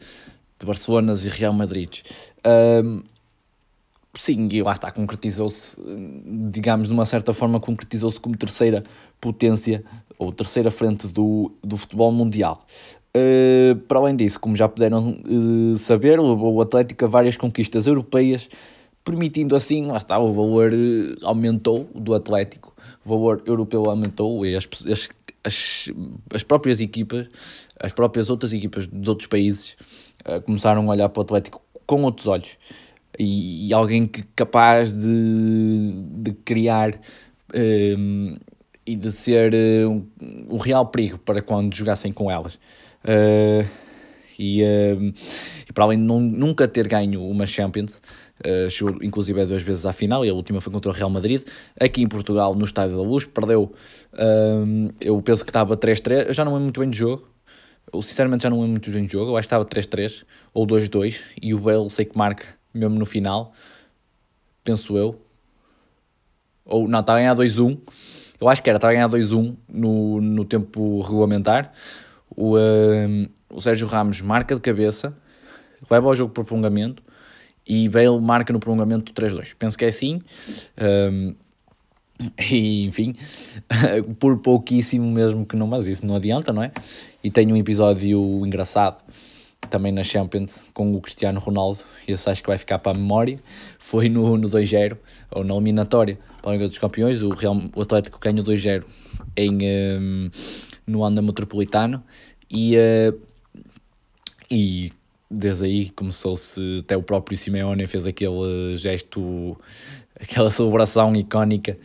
de 0.58 0.66
Barcelona 0.66 1.14
e 1.14 1.28
Real 1.28 1.54
Madrid. 1.54 2.00
Uh, 2.40 3.02
sim, 4.18 4.48
e 4.52 4.62
lá 4.62 4.72
está, 4.72 4.90
concretizou-se, 4.90 5.80
digamos, 6.50 6.88
de 6.88 6.92
uma 6.92 7.06
certa 7.06 7.32
forma, 7.32 7.58
concretizou-se 7.58 8.20
como 8.20 8.36
terceira 8.36 8.82
potência 9.18 9.82
ou 10.18 10.30
terceira 10.30 10.70
frente 10.70 11.08
do, 11.08 11.52
do 11.62 11.78
futebol 11.78 12.12
mundial. 12.12 12.66
Uh, 13.16 13.76
para 13.86 13.98
além 14.00 14.16
disso, 14.16 14.40
como 14.40 14.56
já 14.56 14.68
puderam 14.68 15.20
uh, 15.24 15.78
saber, 15.78 16.20
levou 16.20 16.54
o 16.54 16.60
Atlético 16.60 17.04
a 17.04 17.08
várias 17.08 17.36
conquistas 17.36 17.86
europeias, 17.86 18.48
permitindo 19.04 19.54
assim, 19.54 19.86
lá 19.86 19.98
está, 19.98 20.18
o 20.18 20.32
valor 20.32 20.72
uh, 20.72 21.16
aumentou 21.22 21.88
do 21.94 22.12
Atlético, 22.12 22.74
o 23.04 23.08
valor 23.08 23.42
europeu 23.46 23.88
aumentou 23.88 24.44
e 24.44 24.56
as, 24.56 24.68
as, 24.90 25.08
as, 25.44 25.90
as 26.32 26.42
próprias 26.42 26.80
equipas, 26.80 27.28
as 27.78 27.92
próprias 27.92 28.30
outras 28.30 28.52
equipas 28.52 28.86
dos 28.86 29.08
outros 29.08 29.28
países 29.28 29.76
começaram 30.46 30.88
a 30.88 30.92
olhar 30.92 31.08
para 31.10 31.20
o 31.20 31.22
Atlético 31.22 31.60
com 31.86 32.02
outros 32.02 32.26
olhos 32.26 32.56
e, 33.18 33.68
e 33.68 33.74
alguém 33.74 34.06
que 34.06 34.22
capaz 34.34 34.92
de, 34.92 35.92
de 36.16 36.32
criar 36.32 36.98
um, 37.54 38.36
e 38.86 38.96
de 38.96 39.10
ser 39.10 39.54
um, 39.86 40.06
um, 40.50 40.58
real 40.58 40.86
perigo 40.86 41.18
para 41.18 41.40
quando 41.40 41.74
jogassem 41.74 42.12
com 42.12 42.30
elas. 42.30 42.58
Uh, 43.04 43.68
e, 44.38 44.62
uh, 44.62 45.14
e, 45.68 45.72
para 45.72 45.84
além 45.84 45.98
de 45.98 46.04
não, 46.04 46.20
nunca 46.20 46.66
ter 46.66 46.88
ganho 46.88 47.22
uma 47.22 47.46
Champions, 47.46 48.00
uh, 48.40 48.68
chegou 48.70 48.96
inclusive 49.02 49.44
duas 49.44 49.62
vezes 49.62 49.86
à 49.86 49.92
final 49.92 50.24
e 50.24 50.30
a 50.30 50.34
última 50.34 50.60
foi 50.60 50.72
contra 50.72 50.90
o 50.90 50.94
Real 50.94 51.10
Madrid. 51.10 51.42
Aqui 51.78 52.02
em 52.02 52.06
Portugal, 52.06 52.54
no 52.54 52.64
Estádio 52.64 52.96
da 52.96 53.02
Luz, 53.02 53.24
perdeu. 53.24 53.72
Eu 55.00 55.20
penso 55.22 55.44
que 55.44 55.50
estava 55.50 55.76
3-3. 55.76 56.28
Eu 56.28 56.34
já 56.34 56.44
não 56.44 56.52
lembro 56.52 56.64
muito 56.64 56.80
bem 56.80 56.90
de 56.90 56.96
jogo. 56.96 57.28
Eu 57.92 58.02
sinceramente 58.02 58.42
já 58.42 58.50
não 58.50 58.56
lembro 58.56 58.72
muito 58.72 58.90
bem 58.90 59.06
de 59.06 59.12
jogo. 59.12 59.32
Eu 59.32 59.36
acho 59.36 59.46
que 59.46 59.54
estava 59.54 59.64
3-3 59.64 60.24
ou 60.52 60.66
2-2 60.66 61.20
e 61.40 61.54
o 61.54 61.58
Bale 61.58 61.88
sei 61.90 62.04
que 62.04 62.16
marca 62.16 62.46
mesmo 62.72 62.98
no 62.98 63.04
final. 63.04 63.52
Penso 64.64 64.96
eu. 64.96 65.20
Ou 66.64 66.88
não, 66.88 67.00
estava 67.00 67.18
a 67.18 67.22
ganhar 67.22 67.36
2-1. 67.36 67.78
Eu 68.40 68.48
acho 68.48 68.62
que 68.62 68.68
era, 68.68 68.78
estava 68.78 68.92
a 68.92 68.94
ganhar 68.94 69.08
2-1 69.08 69.54
no, 69.68 70.20
no 70.20 70.44
tempo 70.44 71.00
regulamentar. 71.00 71.72
O, 72.30 72.56
uh, 72.56 73.28
o 73.50 73.60
Sérgio 73.60 73.86
Ramos 73.86 74.20
marca 74.20 74.54
de 74.54 74.60
cabeça, 74.60 75.16
leva 75.90 76.08
o 76.08 76.14
jogo 76.14 76.32
por 76.32 76.44
prolongamento 76.44 77.02
e 77.66 77.88
Bale 77.88 78.20
marca 78.20 78.52
no 78.52 78.58
prolongamento 78.58 79.12
3-2. 79.12 79.54
Penso 79.58 79.78
que 79.78 79.84
é 79.84 79.88
assim. 79.88 80.20
Um, 80.80 81.34
e 82.50 82.84
enfim, 82.84 83.14
por 84.18 84.38
pouquíssimo 84.38 85.10
mesmo 85.10 85.44
que 85.44 85.56
não, 85.56 85.66
mas 85.66 85.86
isso 85.86 86.06
não 86.06 86.16
adianta, 86.16 86.52
não 86.52 86.62
é? 86.62 86.72
E 87.22 87.30
tenho 87.30 87.54
um 87.54 87.56
episódio 87.56 88.46
engraçado 88.46 88.98
também 89.70 89.92
na 89.92 90.02
Champions 90.02 90.66
com 90.74 90.94
o 90.94 91.00
Cristiano 91.00 91.40
Ronaldo, 91.40 91.80
esse 92.06 92.28
acho 92.28 92.42
que 92.42 92.48
vai 92.48 92.58
ficar 92.58 92.78
para 92.78 92.92
a 92.92 92.94
memória. 92.94 93.40
Foi 93.78 94.08
no, 94.08 94.36
no 94.36 94.48
2-0, 94.48 94.96
ou 95.30 95.42
na 95.42 95.54
eliminatória 95.54 96.18
para 96.42 96.50
a 96.50 96.54
Liga 96.54 96.68
dos 96.68 96.78
Campeões. 96.78 97.22
O, 97.22 97.30
Real, 97.30 97.56
o 97.74 97.82
Atlético 97.82 98.18
ganhou 98.20 98.44
2-0 98.44 98.84
em, 99.36 99.58
um, 99.98 100.30
no 100.86 101.04
Anda 101.04 101.22
Metropolitano 101.22 102.02
e, 102.50 102.76
uh, 102.76 103.20
e 104.50 104.92
desde 105.30 105.64
aí 105.64 105.90
começou-se, 105.90 106.78
até 106.80 106.96
o 106.96 107.02
próprio 107.02 107.36
Simeone 107.36 107.86
fez 107.86 108.06
aquele 108.06 108.76
gesto, 108.76 109.58
aquela 110.20 110.50
celebração 110.50 111.14
icónica. 111.16 111.76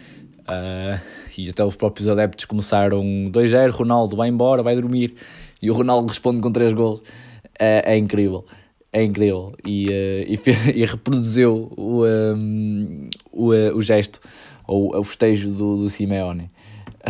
Uh, 0.41 0.99
e 1.37 1.49
até 1.49 1.63
os 1.63 1.75
próprios 1.75 2.07
adeptos 2.07 2.43
começaram 2.43 3.01
2-0, 3.31 3.71
Ronaldo 3.71 4.17
vai 4.17 4.27
embora, 4.27 4.61
vai 4.61 4.75
dormir. 4.75 5.15
E 5.61 5.71
o 5.71 5.73
Ronaldo 5.73 6.07
responde 6.07 6.41
com 6.41 6.51
3 6.51 6.73
gols. 6.73 7.01
É, 7.57 7.93
é, 7.93 7.97
incrível, 7.97 8.45
é 8.91 9.03
incrível. 9.03 9.53
E, 9.65 9.87
uh, 9.87 10.33
e, 10.33 10.37
fez, 10.37 10.67
e, 10.75 10.85
reproduziu 10.85 11.71
o, 11.77 12.05
um, 12.05 13.09
o, 13.31 13.53
uh, 13.53 13.75
o 13.75 13.81
gesto, 13.81 14.19
ou 14.67 14.97
o 14.97 15.03
festejo 15.03 15.49
do, 15.49 15.77
do 15.77 15.89
Simeone. 15.89 16.49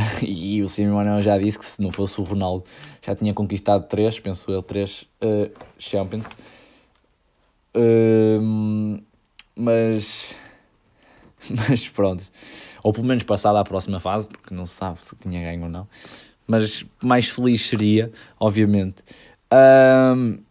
e 0.22 0.62
o 0.62 0.70
Simeone 0.70 1.22
já 1.22 1.38
disse 1.38 1.58
que 1.58 1.65
se 1.65 1.82
não 1.82 1.91
fosse 1.91 2.20
o 2.20 2.24
Ronaldo 2.24 2.63
já 3.06 3.15
tinha 3.15 3.34
conquistado 3.34 3.88
três, 3.88 4.20
penso 4.20 4.51
eu, 4.51 4.62
três 4.62 5.06
uh, 5.24 5.51
Champions. 5.77 6.25
Uh, 7.75 9.01
mas, 9.56 10.36
mas 11.70 11.88
pronto, 11.89 12.24
ou 12.84 12.94
pelo 12.94 13.06
menos 13.06 13.24
passado 13.24 13.58
à 13.58 13.63
próxima 13.63 14.00
fase, 14.00 14.27
porque 14.27 14.53
não 14.53 14.65
se 14.65 14.74
sabe 14.74 14.98
se 15.01 15.15
tinha 15.15 15.41
ganho 15.41 15.63
ou 15.63 15.70
não. 15.70 15.88
Mas 16.48 16.84
mais 17.03 17.29
feliz 17.29 17.62
seria, 17.62 18.12
obviamente. 18.39 19.03
Uh, 19.51 20.41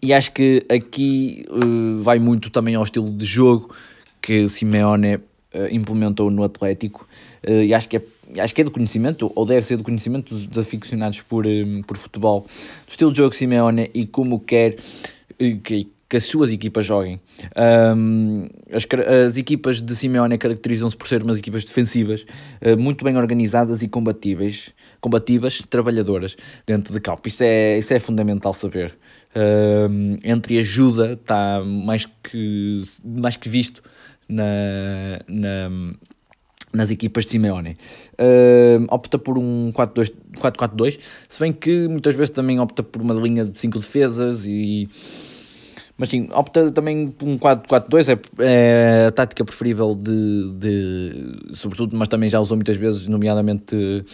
e 0.00 0.14
acho 0.14 0.32
que 0.32 0.64
aqui 0.68 1.44
uh, 1.50 2.02
vai 2.02 2.18
muito 2.18 2.48
também 2.50 2.74
ao 2.74 2.82
estilo 2.82 3.10
de 3.10 3.26
jogo 3.26 3.74
que 4.22 4.48
Simeone 4.48 5.16
uh, 5.16 5.20
implementou 5.70 6.30
no 6.30 6.42
Atlético. 6.42 7.06
E 7.46 7.72
acho 7.72 7.88
que 7.88 7.96
é 7.96 8.02
acho 8.38 8.54
que 8.54 8.60
é 8.60 8.64
do 8.64 8.70
conhecimento, 8.70 9.32
ou 9.34 9.46
deve 9.46 9.62
ser 9.62 9.76
do 9.76 9.82
conhecimento 9.82 10.34
dos 10.34 10.58
aficionados 10.58 11.20
por, 11.22 11.46
um, 11.46 11.82
por 11.82 11.96
futebol, 11.96 12.42
do 12.86 12.90
estilo 12.90 13.12
de 13.12 13.18
jogo 13.18 13.34
Simeone 13.34 13.90
e 13.94 14.06
como 14.06 14.40
quer 14.40 14.76
eh, 15.38 15.56
que, 15.62 15.88
que 16.08 16.16
as 16.16 16.24
suas 16.24 16.50
equipas 16.50 16.84
joguem. 16.84 17.20
Um, 17.96 18.48
as, 18.72 18.86
as, 19.26 19.36
equipas 19.36 19.80
de 19.80 19.94
Simeone 19.94 20.36
caracterizam-se 20.36 20.96
por 20.96 21.08
ser 21.08 21.22
umas 21.22 21.38
equipas 21.38 21.64
defensivas, 21.64 22.26
uh, 22.62 22.80
muito 22.80 23.04
bem 23.04 23.16
organizadas 23.16 23.82
e 23.82 23.88
combatíveis, 23.88 24.70
combativas, 25.00 25.62
trabalhadoras 25.68 26.36
dentro 26.66 26.92
de 26.92 27.00
campo. 27.00 27.26
Isso 27.26 27.42
é, 27.42 27.78
isso 27.78 27.94
é 27.94 27.98
fundamental 27.98 28.52
saber. 28.52 28.96
Um, 29.36 30.18
entre 30.24 30.58
ajuda 30.58 31.12
está 31.12 31.62
mais 31.62 32.06
que, 32.22 32.82
mais 33.04 33.36
que 33.36 33.48
visto 33.48 33.82
na, 34.28 35.20
na 35.28 35.70
nas 36.78 36.90
equipas 36.92 37.24
de 37.24 37.32
Simeone. 37.32 37.74
Uh, 38.14 38.86
opta 38.88 39.18
por 39.18 39.36
um 39.36 39.72
4-4-2, 39.72 40.98
se 41.28 41.40
bem 41.40 41.52
que 41.52 41.88
muitas 41.88 42.14
vezes 42.14 42.30
também 42.30 42.60
opta 42.60 42.84
por 42.84 43.02
uma 43.02 43.12
linha 43.14 43.44
de 43.44 43.58
5 43.58 43.78
defesas 43.78 44.46
e... 44.46 44.88
Mas 46.00 46.10
sim, 46.10 46.28
opta 46.32 46.70
também 46.70 47.08
por 47.08 47.28
um 47.28 47.36
4-4-2, 47.36 48.08
é, 48.08 48.44
é, 48.44 49.06
a 49.08 49.10
tática 49.10 49.44
preferível 49.44 49.96
de, 49.96 50.52
de, 50.52 51.56
sobretudo, 51.56 51.96
mas 51.96 52.06
também 52.06 52.28
já 52.28 52.38
usou 52.38 52.56
muitas 52.56 52.76
vezes, 52.76 53.08
nomeadamente 53.08 54.04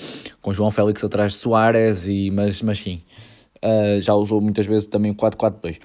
com 0.41 0.55
João 0.55 0.71
Félix 0.71 1.05
atrás 1.05 1.33
de 1.33 1.39
Soares, 1.39 2.07
e, 2.07 2.31
mas, 2.31 2.63
mas 2.63 2.79
sim, 2.79 3.03
uh, 3.63 4.01
já 4.01 4.15
usou 4.15 4.41
muitas 4.41 4.65
vezes 4.65 4.87
também 4.87 5.11
o 5.11 5.15
4-4-2. 5.15 5.79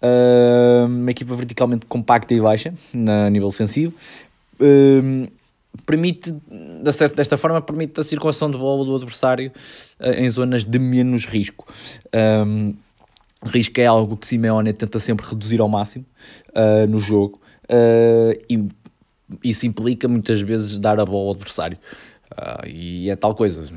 Uh, 0.00 0.86
uma 0.86 1.10
equipa 1.10 1.34
verticalmente 1.34 1.86
compacta 1.86 2.32
e 2.32 2.40
baixa, 2.40 2.72
na 2.94 3.28
nível 3.28 3.48
defensivo. 3.48 3.92
Uh, 4.60 5.26
permite, 5.86 6.34
desta 7.14 7.36
forma, 7.36 7.60
permite 7.60 8.00
a 8.00 8.04
circulação 8.04 8.50
de 8.50 8.58
bola 8.58 8.84
do 8.84 8.94
adversário 8.94 9.52
uh, 10.00 10.10
em 10.10 10.28
zonas 10.28 10.64
de 10.64 10.78
menos 10.78 11.26
risco. 11.26 11.66
Um, 12.46 12.74
risco 13.44 13.80
é 13.80 13.86
algo 13.86 14.16
que 14.16 14.26
Simeone 14.26 14.72
tenta 14.72 14.98
sempre 14.98 15.26
reduzir 15.26 15.60
ao 15.60 15.68
máximo 15.68 16.04
uh, 16.50 16.86
no 16.88 16.98
jogo 16.98 17.40
uh, 17.64 18.44
e 18.48 18.68
isso 19.42 19.66
implica 19.66 20.06
muitas 20.06 20.40
vezes 20.40 20.78
dar 20.78 21.00
a 21.00 21.04
bola 21.04 21.28
ao 21.28 21.34
adversário. 21.34 21.78
Uh, 22.32 22.66
e 22.66 23.10
é 23.10 23.16
tal 23.16 23.34
coisa, 23.34 23.70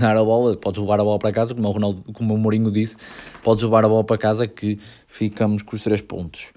dar 0.00 0.16
a 0.16 0.24
bola, 0.24 0.56
podes 0.56 0.80
levar 0.80 1.00
a 1.00 1.04
bola 1.04 1.18
para 1.18 1.32
casa, 1.32 1.54
como 1.54 1.68
o, 1.68 1.70
Ronaldo, 1.70 2.02
como 2.14 2.34
o 2.34 2.38
Mourinho 2.38 2.70
disse, 2.70 2.96
podes 3.42 3.62
levar 3.62 3.84
a 3.84 3.88
bola 3.88 4.04
para 4.04 4.16
casa 4.16 4.46
que 4.46 4.78
ficamos 5.06 5.62
com 5.62 5.76
os 5.76 5.82
três 5.82 6.00
pontos. 6.00 6.52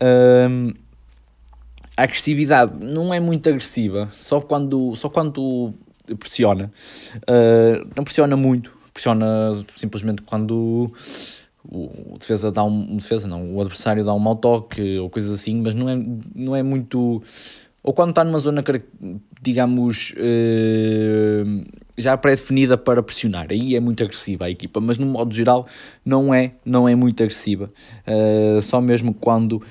Um, 0.00 0.72
a 1.96 2.02
agressividade 2.02 2.72
não 2.84 3.12
é 3.12 3.18
muito 3.18 3.48
agressiva, 3.48 4.08
só 4.12 4.40
quando, 4.40 4.94
só 4.96 5.08
quando 5.08 5.72
pressiona. 6.18 6.70
Uh, 7.22 7.88
não 7.96 8.04
pressiona 8.04 8.36
muito, 8.36 8.70
pressiona 8.92 9.26
simplesmente 9.74 10.22
quando 10.22 10.92
o 11.68 12.16
defesa 12.18 12.52
dá 12.52 12.62
um, 12.62 12.96
defesa 12.96 13.26
não, 13.26 13.54
o 13.54 13.60
adversário 13.60 14.04
dá 14.04 14.14
um 14.14 14.18
mau 14.18 14.36
toque 14.36 14.98
ou 14.98 15.10
coisas 15.10 15.30
assim, 15.32 15.60
mas 15.60 15.74
não 15.74 15.88
é, 15.88 15.98
não 16.34 16.54
é 16.54 16.62
muito 16.62 17.22
ou 17.82 17.92
quando 17.92 18.10
está 18.10 18.24
numa 18.24 18.38
zona 18.38 18.62
digamos 19.40 20.12
uh, 20.12 21.64
já 21.96 22.16
pré-definida 22.16 22.76
para 22.76 23.02
pressionar, 23.02 23.48
aí 23.50 23.74
é 23.74 23.80
muito 23.80 24.02
agressiva 24.02 24.44
a 24.44 24.50
equipa, 24.50 24.80
mas 24.80 24.98
no 24.98 25.06
modo 25.06 25.34
geral 25.34 25.66
não 26.04 26.32
é, 26.32 26.52
não 26.64 26.88
é 26.88 26.94
muito 26.94 27.22
agressiva, 27.22 27.70
uh, 28.06 28.62
só 28.62 28.80
mesmo 28.80 29.14
quando 29.14 29.62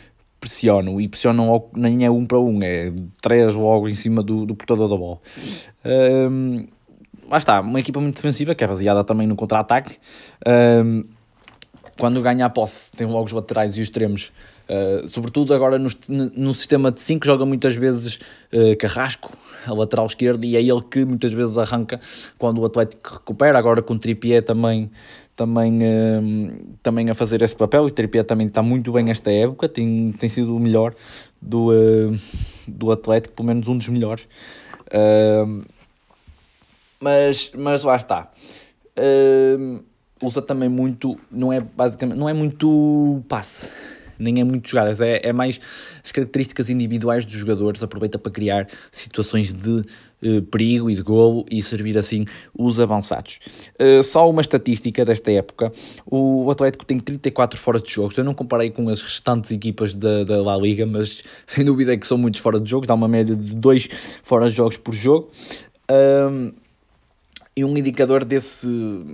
pressionam 0.46 1.02
e 1.02 1.08
pressionam 1.08 1.66
nem 1.76 2.06
é 2.06 2.12
um 2.12 2.26
para 2.26 2.40
um, 2.40 2.62
é 2.62 2.94
três 3.20 3.56
logo 3.56 3.90
em 3.90 3.96
cima 3.96 4.22
do, 4.22 4.46
do 4.46 4.56
portador 4.56 4.88
da 4.88 4.96
bola. 4.96 5.20
Um, 5.84 6.68
lá 7.28 7.40
está, 7.40 7.62
uma 7.62 7.80
equipa 7.80 8.00
muito 8.00 8.16
defensiva 8.16 8.54
que 8.54 8.64
é 8.64 8.68
baseada 8.68 9.04
também 9.04 9.26
no 9.26 9.36
contra-ataque. 9.36 9.98
Um, 10.48 11.04
quando 11.98 12.22
ganha 12.22 12.46
a 12.46 12.50
posse, 12.50 12.92
tem 12.92 13.08
logo 13.08 13.26
os 13.26 13.32
laterais 13.32 13.76
e 13.76 13.82
os 13.82 13.88
extremos. 13.88 14.32
Uh, 14.68 15.08
sobretudo 15.08 15.54
agora 15.54 15.78
no, 15.78 15.90
no 16.10 16.54
sistema 16.54 16.92
de 16.92 17.00
5 17.00 17.24
joga 17.24 17.46
muitas 17.46 17.76
vezes 17.76 18.20
uh, 18.52 18.76
Carrasco, 18.80 19.32
a 19.66 19.74
lateral 19.74 20.08
esquerdo, 20.08 20.44
e 20.44 20.56
é 20.56 20.62
ele 20.62 20.82
que 20.82 21.06
muitas 21.06 21.32
vezes 21.32 21.58
arranca 21.58 22.00
quando 22.38 22.60
o 22.60 22.66
Atlético 22.66 23.14
recupera. 23.14 23.58
Agora 23.58 23.82
com 23.82 23.94
o 23.94 24.00
Trippier 24.00 24.44
também 24.44 24.90
também, 25.36 25.82
uh, 25.82 26.78
também 26.82 27.10
a 27.10 27.14
fazer 27.14 27.42
esse 27.42 27.56
papel. 27.56 27.88
E 27.88 27.92
Trippier 27.92 28.24
também 28.24 28.48
está 28.48 28.62
muito 28.62 28.92
bem 28.92 29.12
esta 29.12 29.32
época, 29.32 29.68
tem, 29.68 30.12
tem 30.14 30.30
sido 30.30 30.56
o 30.56 30.60
melhor 30.60 30.96
do, 31.42 31.72
uh, 31.72 32.16
do 32.68 32.92
Atlético, 32.92 33.36
pelo 33.36 33.48
menos 33.48 33.68
um 33.68 33.78
dos 33.78 33.90
melhores. 33.90 34.24
Uh, 34.88 35.64
mas, 37.00 37.52
mas 37.56 37.84
lá 37.84 37.96
está. 37.96 38.32
Usa 40.22 40.42
também 40.42 40.70
muito, 40.70 41.18
não 41.32 41.52
é 41.52 41.60
basicamente, 41.60 42.18
não 42.18 42.30
é 42.30 42.34
muito 42.34 43.24
passe. 43.28 43.70
nem 44.18 44.40
é 44.40 44.44
muito 44.44 44.70
jogadas, 44.70 45.02
é, 45.02 45.20
é 45.22 45.34
mais 45.34 45.60
as 46.02 46.12
características 46.12 46.70
individuais 46.70 47.26
dos 47.26 47.34
jogadores, 47.34 47.84
aproveita 47.84 48.18
para 48.18 48.32
criar 48.32 48.68
situações 48.90 49.54
de 49.54 49.84
uh, 50.24 50.42
perigo 50.44 50.90
e 50.90 50.96
de 50.96 51.02
golo 51.02 51.46
e 51.52 51.62
servir 51.62 51.98
assim 51.98 52.26
os 52.58 52.80
avançados. 52.80 53.40
Uh, 53.78 54.02
só 54.02 54.30
uma 54.30 54.42
estatística 54.42 55.04
desta 55.04 55.32
época, 55.32 55.72
o 56.06 56.50
Atlético 56.50 56.86
tem 56.86 56.98
34 56.98 57.60
fora 57.60 57.80
de 57.80 57.92
jogos, 57.92 58.18
eu 58.18 58.24
não 58.24 58.34
comparei 58.34 58.72
com 58.72 58.88
as 58.88 59.02
restantes 59.02 59.52
equipas 59.52 59.94
da, 59.94 60.24
da 60.24 60.42
La 60.42 60.56
Liga, 60.58 60.86
mas 60.86 61.22
sem 61.46 61.66
dúvida 61.66 61.94
é 61.94 61.98
que 61.98 62.08
são 62.08 62.18
muitos 62.18 62.40
fora 62.40 62.60
de 62.60 62.70
jogo, 62.70 62.88
dá 62.88 62.94
uma 62.94 63.08
média 63.08 63.36
de 63.36 63.54
2 63.54 63.90
fora 64.24 64.50
de 64.50 64.56
jogos 64.56 64.78
por 64.78 64.94
jogo. 64.94 65.30
E 67.56 67.64
um 67.64 67.78
indicador 67.78 68.26
desse, 68.26 68.68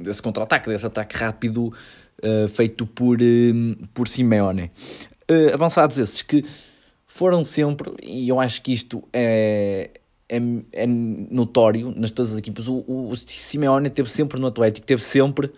desse 0.04 0.22
contra-ataque, 0.22 0.70
desse 0.70 0.86
ataque 0.86 1.16
rápido 1.16 1.68
uh, 1.68 2.48
feito 2.48 2.86
por, 2.88 3.20
uh, 3.22 3.88
por 3.94 4.08
Simeone. 4.08 4.72
Uh, 5.30 5.54
avançados 5.54 5.98
esses 5.98 6.22
que 6.22 6.44
foram 7.06 7.44
sempre, 7.44 7.92
e 8.02 8.28
eu 8.28 8.40
acho 8.40 8.62
que 8.62 8.74
isto 8.74 9.04
é, 9.14 9.92
é, 10.28 10.38
é 10.72 10.88
notório 10.88 11.94
nas 11.96 12.10
todas 12.10 12.34
as 12.34 12.40
equipas, 12.40 12.68
o, 12.68 12.84
o, 12.88 13.14
Simeone 13.16 13.90
teve 13.90 14.10
sempre 14.10 14.40
no 14.40 14.48
Atlético, 14.48 14.88
teve 14.88 15.04
sempre 15.04 15.52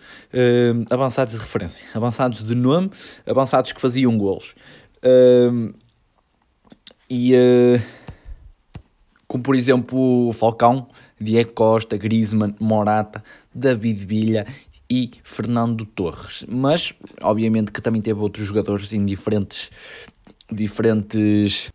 avançados 0.90 1.32
de 1.32 1.38
referência, 1.38 1.86
avançados 1.94 2.44
de 2.44 2.54
nome, 2.56 2.90
avançados 3.24 3.72
que 3.72 3.80
faziam 3.80 4.18
golos. 4.18 4.54
Uh, 4.98 5.72
e 7.08 7.34
como 9.28 9.42
por 9.42 9.54
exemplo 9.54 10.28
o 10.28 10.32
Falcão, 10.32 10.88
Diego 11.20 11.52
Costa, 11.52 11.96
Griezmann, 11.96 12.54
Morata, 12.58 13.22
David 13.54 14.04
Villa 14.04 14.46
e 14.90 15.10
Fernando 15.22 15.84
Torres. 15.86 16.44
Mas, 16.48 16.94
obviamente, 17.22 17.72
que 17.72 17.80
também 17.80 18.02
teve 18.02 18.20
outros 18.20 18.46
jogadores 18.46 18.92
em 18.92 19.04
diferentes, 19.04 19.70
diferentes, 20.50 21.72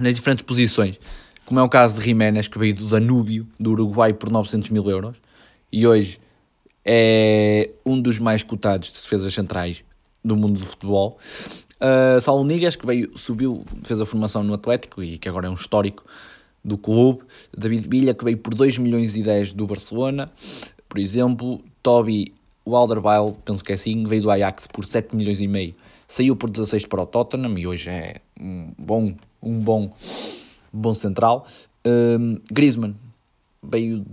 nas 0.00 0.14
diferentes 0.14 0.44
posições, 0.44 0.98
como 1.44 1.60
é 1.60 1.62
o 1.62 1.68
caso 1.68 1.96
de 1.96 2.04
Jiménez, 2.04 2.48
que 2.48 2.58
veio 2.58 2.74
do 2.74 2.86
Danúbio, 2.86 3.46
do 3.58 3.70
Uruguai, 3.70 4.12
por 4.12 4.30
900 4.30 4.68
mil 4.70 4.88
euros, 4.90 5.16
e 5.72 5.86
hoje 5.86 6.20
é 6.84 7.70
um 7.84 8.00
dos 8.00 8.18
mais 8.18 8.42
cotados 8.42 8.92
de 8.92 9.00
defesas 9.00 9.32
centrais 9.34 9.84
do 10.24 10.36
mundo 10.36 10.58
do 10.58 10.66
futebol. 10.66 11.18
Uh, 11.80 12.20
Saulo 12.20 12.44
Nigas, 12.44 12.76
que 12.76 12.84
veio, 12.84 13.16
subiu, 13.16 13.64
fez 13.84 14.00
a 14.00 14.06
formação 14.06 14.42
no 14.42 14.52
Atlético 14.52 15.02
e 15.02 15.16
que 15.16 15.28
agora 15.28 15.46
é 15.46 15.50
um 15.50 15.54
histórico 15.54 16.02
do 16.64 16.76
clube. 16.76 17.20
David 17.56 17.88
Villa, 17.88 18.14
que 18.14 18.24
veio 18.24 18.38
por 18.38 18.54
2 18.54 18.78
milhões 18.78 19.16
e 19.16 19.22
10 19.22 19.54
do 19.54 19.66
Barcelona, 19.66 20.30
por 20.88 20.98
exemplo. 20.98 21.60
Toby 21.82 22.34
Walderweil, 22.66 23.36
penso 23.44 23.64
que 23.64 23.72
é 23.72 23.74
assim, 23.74 24.04
veio 24.04 24.22
do 24.22 24.30
Ajax 24.30 24.66
por 24.66 24.84
7 24.84 25.16
milhões 25.16 25.40
e 25.40 25.48
meio. 25.48 25.74
Saiu 26.06 26.36
por 26.36 26.50
16 26.50 26.86
para 26.86 27.02
o 27.02 27.06
Tottenham 27.06 27.58
e 27.58 27.66
hoje 27.66 27.90
é 27.90 28.20
um 28.38 28.72
bom, 28.78 29.14
um 29.42 29.58
bom, 29.60 29.92
bom 30.72 30.94
central. 30.94 31.46
Um, 31.84 32.38
Griezmann 32.50 32.94
veio 33.62 34.04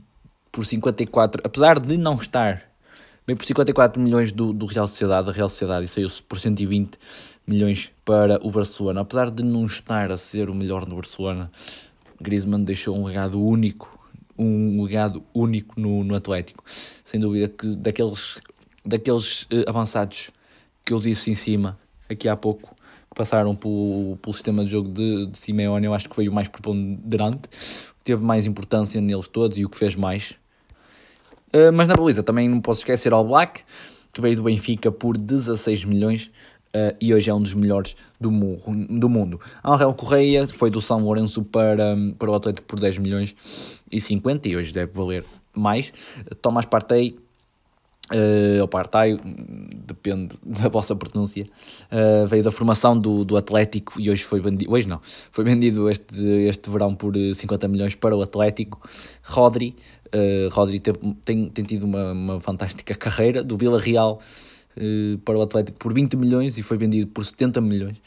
por 0.51 0.65
54, 0.65 1.41
apesar 1.43 1.79
de 1.79 1.97
não 1.97 2.15
estar, 2.15 2.63
veio 3.27 3.37
por 3.37 3.45
54 3.45 4.01
milhões 4.01 4.31
do, 4.31 4.53
do 4.53 4.65
Real 4.65 4.87
Sociedade, 4.87 5.27
da 5.27 5.33
Real 5.33 5.49
Sociedade, 5.49 5.85
e 5.85 5.87
saiu 5.87 6.07
por 6.27 6.39
120 6.39 6.97
milhões 7.45 7.91
para 8.05 8.39
o 8.45 8.51
Barcelona. 8.51 9.01
Apesar 9.01 9.29
de 9.31 9.43
não 9.43 9.65
estar 9.65 10.11
a 10.11 10.17
ser 10.17 10.49
o 10.49 10.55
melhor 10.55 10.85
no 10.85 10.95
Barcelona, 10.95 11.51
Griezmann 12.21 12.63
deixou 12.63 12.95
um 12.95 13.05
legado 13.05 13.41
único, 13.41 13.99
um 14.37 14.83
legado 14.83 15.23
único 15.33 15.79
no, 15.79 16.03
no 16.03 16.15
Atlético. 16.15 16.63
Sem 17.03 17.19
dúvida 17.19 17.49
que 17.49 17.75
daqueles, 17.75 18.41
daqueles 18.85 19.43
uh, 19.43 19.67
avançados 19.67 20.31
que 20.83 20.93
eu 20.93 20.99
disse 20.99 21.31
em 21.31 21.35
cima, 21.35 21.79
aqui 22.09 22.29
há 22.29 22.35
pouco, 22.35 22.75
que 23.09 23.15
passaram 23.15 23.55
pelo, 23.55 24.17
pelo 24.21 24.33
sistema 24.33 24.63
de 24.63 24.71
jogo 24.71 24.89
de, 24.89 25.27
de 25.27 25.37
Simeone, 25.37 25.85
eu 25.85 25.93
acho 25.93 26.07
que 26.07 26.15
foi 26.15 26.27
o 26.29 26.33
mais 26.33 26.47
preponderante, 26.47 27.49
teve 28.03 28.23
mais 28.23 28.45
importância 28.45 29.01
neles 29.01 29.27
todos 29.27 29.57
e 29.57 29.65
o 29.65 29.69
que 29.69 29.77
fez 29.77 29.95
mais. 29.95 30.31
Uh, 31.53 31.71
mas 31.73 31.87
na 31.87 31.95
baliza 31.95 32.21
também 32.21 32.47
não 32.47 32.61
posso 32.61 32.81
esquecer 32.81 33.13
ao 33.13 33.25
Black, 33.25 33.63
que 34.13 34.21
veio 34.21 34.35
do 34.35 34.43
Benfica 34.43 34.91
por 34.91 35.17
16 35.17 35.83
milhões 35.83 36.31
uh, 36.75 36.95
e 36.99 37.13
hoje 37.13 37.29
é 37.29 37.33
um 37.33 37.41
dos 37.41 37.53
melhores 37.53 37.95
do, 38.19 38.29
mu 38.29 38.59
do 38.89 39.07
mundo. 39.07 39.39
Angel 39.63 39.93
Correia 39.93 40.45
foi 40.47 40.69
do 40.69 40.81
São 40.81 40.99
Lourenço 40.99 41.43
para, 41.43 41.95
para 42.19 42.29
o 42.29 42.35
Atlético 42.35 42.67
por 42.67 42.79
10 42.79 42.97
milhões 42.97 43.35
e 43.89 44.01
50 44.01 44.49
e 44.49 44.57
hoje 44.57 44.73
deve 44.73 44.91
valer 44.93 45.23
mais. 45.53 45.93
Tomás 46.41 46.65
Partey 46.65 47.17
Uh, 48.13 48.61
ou 48.61 48.67
Partey, 48.67 49.19
depende 49.87 50.35
da 50.45 50.69
vossa 50.69 50.95
pronúncia, 50.95 51.43
uh, 51.91 52.27
veio 52.27 52.43
da 52.43 52.51
formação 52.51 52.95
do, 52.95 53.25
do 53.25 53.35
Atlético 53.35 53.99
e 53.99 54.11
hoje 54.11 54.23
foi 54.23 54.39
vendido, 54.39 54.71
hoje 54.71 54.87
não, 54.87 55.01
foi 55.31 55.43
vendido 55.43 55.89
este, 55.89 56.15
este 56.47 56.69
verão 56.69 56.93
por 56.93 57.15
50 57.15 57.67
milhões 57.67 57.95
para 57.95 58.15
o 58.15 58.21
Atlético. 58.21 58.79
Rodri, 59.23 59.75
uh, 60.13 60.53
Rodri 60.53 60.79
tem, 60.79 60.93
tem, 61.25 61.49
tem 61.49 61.65
tido 61.65 61.87
uma, 61.87 62.11
uma 62.11 62.39
fantástica 62.39 62.93
carreira, 62.93 63.43
do 63.43 63.57
Vila 63.57 63.79
Real 63.79 64.21
eh, 64.77 65.17
para 65.23 65.37
o 65.37 65.41
Atlético 65.41 65.77
por 65.77 65.93
20 65.93 66.15
milhões 66.17 66.57
e 66.57 66.63
foi 66.63 66.77
vendido 66.77 67.07
por 67.07 67.25
70 67.25 67.61
milhões. 67.61 67.97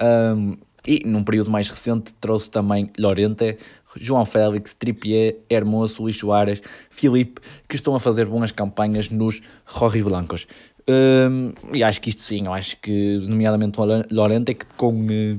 Um, 0.00 0.56
e 0.86 1.02
num 1.06 1.24
período 1.24 1.50
mais 1.50 1.68
recente 1.68 2.12
trouxe 2.20 2.50
também 2.50 2.90
Lorente, 2.98 3.56
João 3.96 4.24
Félix, 4.24 4.74
Trippier, 4.74 5.36
Hermoso, 5.48 6.02
Luís 6.02 6.16
Soares, 6.16 6.60
Filipe, 6.90 7.40
que 7.68 7.76
estão 7.76 7.94
a 7.94 8.00
fazer 8.00 8.26
boas 8.26 8.52
campanhas 8.52 9.08
nos 9.08 9.40
Blancos. 10.04 10.46
Um, 10.86 11.52
e 11.72 11.82
acho 11.82 12.00
que 12.00 12.10
isto 12.10 12.20
sim, 12.20 12.44
eu 12.44 12.52
acho 12.52 12.76
que, 12.80 13.18
nomeadamente 13.26 13.80
o 13.80 13.84
Lorente, 14.10 14.54
que 14.54 14.66
com, 14.76 15.06
eh, 15.10 15.38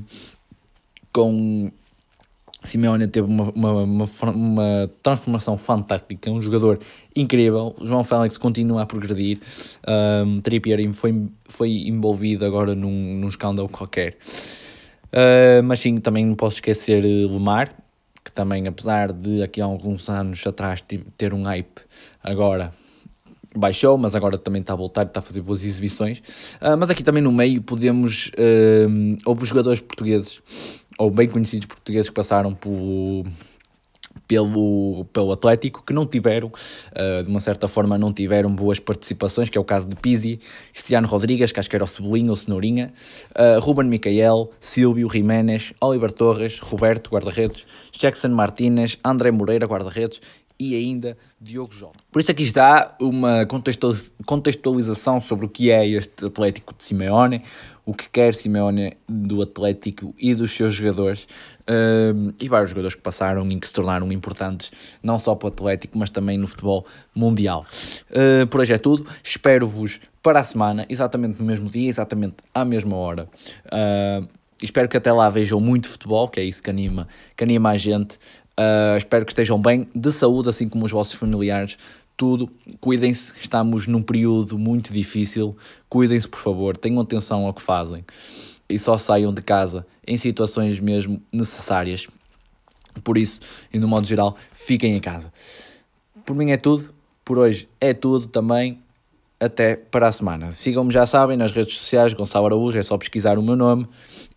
com 1.12 1.70
Simeone 2.66 3.08
teve 3.08 3.26
uma, 3.26 3.50
uma, 3.54 3.72
uma, 3.82 4.06
uma, 4.34 4.90
transformação 5.02 5.56
fantástica, 5.56 6.30
um 6.30 6.42
jogador 6.42 6.78
incrível. 7.14 7.74
João 7.82 8.04
Félix 8.04 8.36
continua 8.36 8.82
a 8.82 8.86
progredir. 8.86 9.40
Um, 9.88 10.40
Trippier 10.40 10.92
foi, 10.92 11.28
foi 11.46 11.70
envolvido 11.86 12.44
agora 12.44 12.74
num, 12.74 13.18
num 13.18 13.28
escândalo 13.28 13.68
qualquer. 13.68 14.16
Uh, 15.06 15.62
mas 15.64 15.80
sim, 15.80 15.96
também 15.96 16.26
não 16.26 16.34
posso 16.34 16.56
esquecer 16.56 17.04
eh, 17.04 17.26
Lemar, 17.26 17.70
que 18.22 18.32
também, 18.32 18.66
apesar 18.66 19.12
de 19.12 19.42
aqui 19.42 19.60
há 19.60 19.64
alguns 19.64 20.08
anos 20.10 20.44
atrás 20.46 20.82
ter 21.16 21.32
um 21.32 21.44
hype, 21.44 21.80
agora 22.22 22.72
baixou, 23.58 23.96
mas 23.96 24.14
agora 24.14 24.38
também 24.38 24.60
está 24.60 24.72
a 24.72 24.76
voltar 24.76 25.04
e 25.04 25.06
está 25.06 25.20
a 25.20 25.22
fazer 25.22 25.40
boas 25.40 25.64
exibições. 25.64 26.18
Uh, 26.60 26.76
mas 26.78 26.90
aqui 26.90 27.02
também 27.02 27.22
no 27.22 27.32
meio 27.32 27.62
podemos. 27.62 28.28
Uh, 28.28 29.16
houve 29.24 29.44
jogadores 29.44 29.80
portugueses 29.80 30.40
ou 30.98 31.10
bem 31.10 31.28
conhecidos 31.28 31.66
portugueses 31.66 32.08
que 32.08 32.14
passaram 32.14 32.54
por, 32.54 33.24
pelo, 34.26 35.04
pelo 35.12 35.32
Atlético, 35.32 35.82
que 35.84 35.92
não 35.92 36.06
tiveram, 36.06 36.48
uh, 36.48 37.22
de 37.22 37.28
uma 37.28 37.40
certa 37.40 37.68
forma, 37.68 37.98
não 37.98 38.12
tiveram 38.12 38.54
boas 38.54 38.78
participações, 38.78 39.48
que 39.48 39.58
é 39.58 39.60
o 39.60 39.64
caso 39.64 39.88
de 39.88 39.96
Pizzi, 39.96 40.38
Cristiano 40.72 41.06
Rodrigues, 41.06 41.52
que 41.52 41.60
acho 41.60 41.68
que 41.68 41.76
era 41.76 41.84
o 41.84 41.86
Cebolinha 41.86 42.30
ou 42.30 42.36
Cenourinha, 42.36 42.92
uh, 43.32 43.60
Ruben 43.60 43.86
Micael, 43.86 44.50
Silvio 44.60 45.08
Jiménez, 45.10 45.72
Oliver 45.80 46.12
Torres, 46.12 46.58
Roberto, 46.58 47.10
guarda-redes, 47.10 47.66
Jackson 47.92 48.28
Martínez, 48.28 48.98
André 49.04 49.30
Moreira, 49.30 49.66
guarda-redes 49.66 50.20
e 50.58 50.74
ainda 50.74 51.16
Diogo 51.40 51.74
Jota. 51.74 51.98
Por 52.10 52.20
isso 52.20 52.30
aqui 52.30 52.42
está 52.42 52.96
uma 53.00 53.46
contextualização 54.24 55.20
sobre 55.20 55.46
o 55.46 55.48
que 55.48 55.70
é 55.70 55.86
este 55.86 56.26
Atlético 56.26 56.74
de 56.76 56.84
Simeone, 56.84 57.42
o 57.84 57.94
que 57.94 58.08
quer 58.08 58.34
Simeone 58.34 58.96
do 59.08 59.42
Atlético 59.42 60.14
e 60.18 60.34
dos 60.34 60.50
seus 60.50 60.74
jogadores 60.74 61.24
uh, 61.62 62.34
e 62.40 62.48
vários 62.48 62.70
jogadores 62.70 62.94
que 62.94 63.02
passaram 63.02 63.48
e 63.48 63.60
que 63.60 63.68
se 63.68 63.72
tornaram 63.72 64.10
importantes 64.10 64.72
não 65.02 65.18
só 65.18 65.34
para 65.34 65.46
o 65.46 65.48
Atlético, 65.48 65.96
mas 65.96 66.10
também 66.10 66.36
no 66.36 66.48
futebol 66.48 66.84
mundial. 67.14 67.64
Uh, 68.10 68.46
por 68.48 68.60
hoje 68.60 68.72
é 68.72 68.78
tudo, 68.78 69.06
espero-vos 69.22 70.00
para 70.22 70.40
a 70.40 70.44
semana, 70.44 70.84
exatamente 70.88 71.38
no 71.38 71.46
mesmo 71.46 71.70
dia, 71.70 71.88
exatamente 71.88 72.36
à 72.52 72.64
mesma 72.64 72.96
hora. 72.96 73.28
Uh, 73.66 74.26
espero 74.60 74.88
que 74.88 74.96
até 74.96 75.12
lá 75.12 75.28
vejam 75.28 75.60
muito 75.60 75.88
futebol, 75.88 76.28
que 76.28 76.40
é 76.40 76.44
isso 76.44 76.60
que 76.60 76.70
anima, 76.70 77.06
que 77.36 77.44
anima 77.44 77.70
a 77.70 77.76
gente. 77.76 78.18
Uh, 78.58 78.96
espero 78.96 79.26
que 79.26 79.32
estejam 79.32 79.60
bem, 79.60 79.86
de 79.94 80.10
saúde, 80.12 80.48
assim 80.48 80.68
como 80.68 80.86
os 80.86 80.92
vossos 80.92 81.14
familiares. 81.14 81.76
Tudo, 82.16 82.50
cuidem-se, 82.80 83.34
estamos 83.38 83.86
num 83.86 84.02
período 84.02 84.58
muito 84.58 84.92
difícil. 84.92 85.56
Cuidem-se, 85.88 86.26
por 86.26 86.40
favor, 86.40 86.76
tenham 86.76 87.00
atenção 87.00 87.44
ao 87.44 87.52
que 87.52 87.60
fazem 87.60 88.04
e 88.68 88.78
só 88.78 88.96
saiam 88.98 89.32
de 89.32 89.42
casa 89.42 89.86
em 90.06 90.16
situações 90.16 90.80
mesmo 90.80 91.20
necessárias. 91.30 92.06
Por 93.04 93.18
isso, 93.18 93.40
e 93.72 93.78
no 93.78 93.86
modo 93.86 94.06
geral, 94.06 94.36
fiquem 94.52 94.96
em 94.96 95.00
casa. 95.00 95.30
Por 96.24 96.34
mim 96.34 96.50
é 96.50 96.56
tudo, 96.56 96.94
por 97.24 97.38
hoje 97.38 97.68
é 97.80 97.92
tudo 97.92 98.26
também. 98.26 98.80
Até 99.38 99.76
para 99.76 100.08
a 100.08 100.12
semana. 100.12 100.50
Sigam-me, 100.50 100.90
já 100.90 101.04
sabem, 101.04 101.36
nas 101.36 101.52
redes 101.52 101.76
sociais, 101.76 102.14
Gonçalo 102.14 102.46
Araújo, 102.46 102.78
é 102.78 102.82
só 102.82 102.96
pesquisar 102.96 103.38
o 103.38 103.42
meu 103.42 103.54
nome 103.54 103.86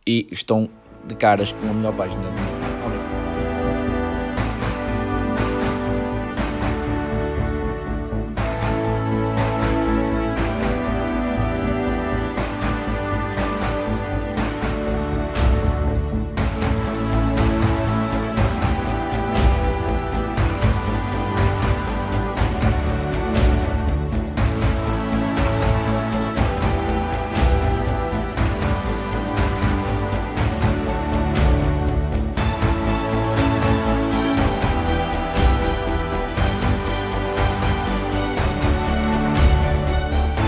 e 0.06 0.28
estão 0.30 0.70
de 1.08 1.16
caras 1.16 1.54
com 1.54 1.70
a 1.70 1.74
melhor 1.74 1.96
página 1.96 2.22
do 2.22 2.28
mundo. 2.30 2.59